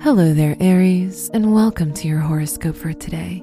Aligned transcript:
Hello 0.00 0.32
there, 0.32 0.56
Aries, 0.60 1.28
and 1.34 1.52
welcome 1.52 1.92
to 1.94 2.06
your 2.06 2.20
horoscope 2.20 2.76
for 2.76 2.92
today, 2.92 3.42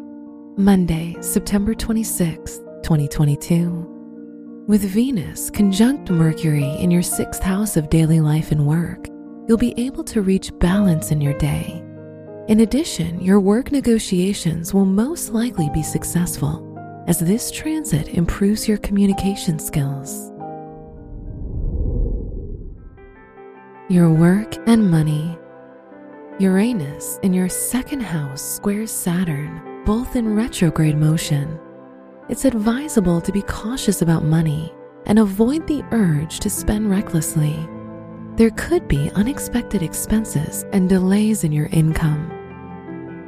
Monday, 0.55 1.17
September 1.19 1.73
26th, 1.75 2.59
2022. 2.81 4.63
With 4.65 4.81
Venus 4.83 5.49
conjunct 5.49 6.09
Mercury 6.09 6.69
in 6.79 6.91
your 6.91 7.01
sixth 7.03 7.43
house 7.43 7.75
of 7.75 7.89
daily 7.89 8.21
life 8.21 8.53
and 8.53 8.65
work, 8.65 9.09
you'll 9.49 9.57
be 9.57 9.73
able 9.77 10.05
to 10.05 10.21
reach 10.21 10.57
balance 10.59 11.11
in 11.11 11.19
your 11.19 11.37
day. 11.39 11.83
In 12.47 12.61
addition, 12.61 13.19
your 13.19 13.41
work 13.41 13.73
negotiations 13.73 14.73
will 14.73 14.85
most 14.85 15.33
likely 15.33 15.69
be 15.73 15.83
successful 15.83 16.63
as 17.09 17.19
this 17.19 17.51
transit 17.51 18.07
improves 18.07 18.65
your 18.65 18.77
communication 18.77 19.59
skills. 19.59 20.31
Your 23.89 24.09
work 24.09 24.55
and 24.69 24.89
money. 24.89 25.37
Uranus 26.37 27.17
in 27.23 27.33
your 27.33 27.47
second 27.47 28.01
house 28.01 28.41
squares 28.41 28.91
Saturn, 28.91 29.83
both 29.85 30.17
in 30.17 30.35
retrograde 30.35 30.97
motion. 30.97 31.57
It's 32.27 32.43
advisable 32.43 33.21
to 33.21 33.31
be 33.31 33.41
cautious 33.43 34.01
about 34.01 34.25
money 34.25 34.73
and 35.05 35.17
avoid 35.17 35.65
the 35.65 35.81
urge 35.93 36.41
to 36.41 36.49
spend 36.49 36.89
recklessly. 36.89 37.55
There 38.35 38.49
could 38.49 38.85
be 38.89 39.09
unexpected 39.15 39.81
expenses 39.81 40.65
and 40.73 40.89
delays 40.89 41.45
in 41.45 41.53
your 41.53 41.67
income. 41.67 42.29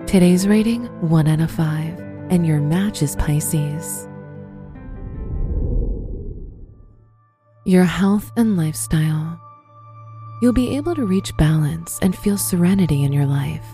Today's 0.06 0.46
rating 0.46 0.88
1 1.08 1.28
out 1.28 1.40
of 1.40 1.52
5, 1.52 2.00
and 2.30 2.46
your 2.46 2.60
match 2.60 3.02
is 3.02 3.16
Pisces. 3.16 4.06
Your 7.64 7.86
health 7.86 8.34
and 8.36 8.58
lifestyle. 8.58 9.40
You'll 10.40 10.54
be 10.54 10.78
able 10.78 10.94
to 10.94 11.06
reach 11.06 11.36
balance 11.36 11.98
and 12.04 12.16
feel 12.16 12.38
serenity 12.38 13.04
in 13.04 13.12
your 13.12 13.26
life. 13.26 13.66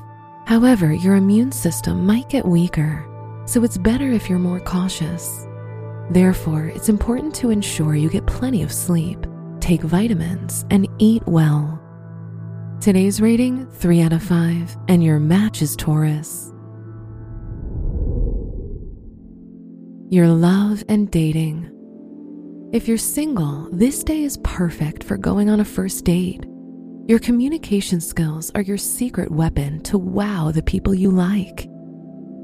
However, 0.46 0.94
your 0.94 1.16
immune 1.16 1.52
system 1.52 2.06
might 2.06 2.30
get 2.30 2.46
weaker, 2.46 3.06
so 3.46 3.66
it's 3.66 3.78
better 3.78 4.10
if 4.12 4.30
you're 4.30 4.40
more 4.40 4.62
cautious. 4.62 5.46
Therefore, 6.10 6.68
it's 6.68 6.88
important 6.88 7.36
to 7.36 7.50
ensure 7.50 7.96
you 7.96 8.10
get 8.10 8.26
plenty 8.28 8.64
of 8.64 8.72
sleep, 8.72 9.26
take 9.60 9.82
vitamins, 9.82 10.66
and 10.70 10.88
eat 11.00 11.24
well. 11.26 11.82
Today's 12.80 13.20
rating 13.20 13.70
3 13.72 14.02
out 14.02 14.14
of 14.14 14.24
5, 14.24 14.78
and 14.88 15.04
your 15.04 15.20
match 15.20 15.62
is 15.62 15.76
Taurus. 15.76 16.54
Your 20.10 20.28
love 20.28 20.82
and 20.88 21.12
dating. 21.12 21.70
If 22.72 22.88
you're 22.88 22.98
single, 22.98 23.70
this 23.74 24.02
day 24.02 24.24
is 24.24 24.38
perfect 24.44 25.04
for 25.04 25.18
going 25.18 25.50
on 25.50 25.60
a 25.60 25.66
first 25.66 26.06
date. 26.06 26.46
Your 27.06 27.20
communication 27.20 28.00
skills 28.00 28.50
are 28.56 28.62
your 28.62 28.78
secret 28.78 29.30
weapon 29.30 29.82
to 29.84 29.98
wow 29.98 30.52
the 30.54 30.64
people 30.64 30.96
you 30.96 31.12
like. 31.12 31.68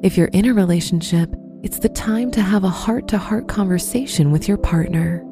If 0.03 0.17
you're 0.17 0.27
in 0.27 0.49
a 0.49 0.53
relationship, 0.53 1.33
it's 1.63 1.79
the 1.79 1.87
time 1.87 2.29
to 2.31 2.41
have 2.41 2.65
a 2.65 2.69
heart 2.69 3.07
to 3.07 3.17
heart 3.17 3.47
conversation 3.47 4.31
with 4.31 4.49
your 4.49 4.57
partner. 4.57 5.23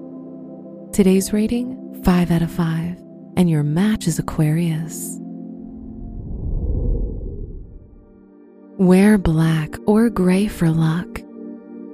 Today's 0.94 1.34
rating 1.34 2.02
5 2.06 2.32
out 2.32 2.42
of 2.42 2.50
5, 2.50 3.04
and 3.36 3.50
your 3.50 3.64
match 3.64 4.08
is 4.08 4.18
Aquarius. 4.18 5.18
Wear 8.80 9.18
black 9.18 9.76
or 9.86 10.10
gray 10.10 10.48
for 10.48 10.70
luck. 10.70 11.20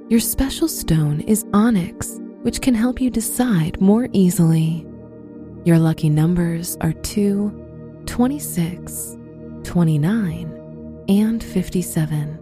Your 0.08 0.20
special 0.20 0.68
stone 0.68 1.20
is 1.22 1.44
onyx, 1.52 2.20
which 2.42 2.60
can 2.60 2.74
help 2.74 3.00
you 3.00 3.10
decide 3.10 3.80
more 3.80 4.08
easily. 4.12 4.86
Your 5.64 5.78
lucky 5.78 6.10
numbers 6.10 6.76
are 6.82 6.92
2, 6.92 8.02
26, 8.04 9.16
29, 9.62 11.04
and 11.08 11.42
57. 11.42 12.38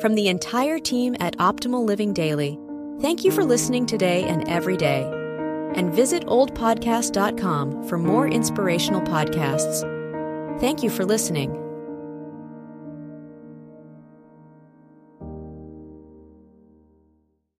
From 0.00 0.14
the 0.16 0.26
entire 0.28 0.80
team 0.80 1.14
at 1.20 1.36
Optimal 1.36 1.84
Living 1.84 2.12
Daily, 2.12 2.58
thank 3.00 3.22
you 3.22 3.30
for 3.30 3.44
listening 3.44 3.86
today 3.86 4.24
and 4.24 4.48
every 4.48 4.76
day. 4.76 5.02
And 5.76 5.94
visit 5.94 6.26
oldpodcast.com 6.26 7.86
for 7.86 7.96
more 7.96 8.26
inspirational 8.26 9.02
podcasts. 9.02 9.88
Thank 10.58 10.82
you 10.82 10.90
for 10.90 11.04
listening. 11.04 11.69